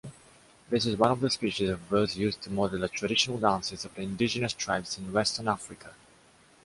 This 0.71 0.87
is 0.87 0.97
one 0.97 1.11
of 1.11 1.19
the 1.19 1.29
species 1.29 1.69
of 1.69 1.87
birds 1.87 2.17
used 2.17 2.41
to 2.41 2.49
model 2.49 2.79
the 2.79 2.87
traditional 2.89 3.37
dances 3.37 3.85
of 3.85 3.93
the 3.93 4.01
indigenous 4.01 4.51
tribes 4.53 4.97
in 4.97 5.13
western 5.13 5.47
Africa. 5.47 5.93